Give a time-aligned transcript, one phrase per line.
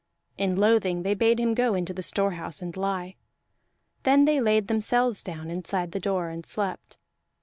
[0.35, 3.17] In loathing they bade him go into the storehouse and lie;
[4.01, 6.97] then they laid themselves down inside the door, and slept.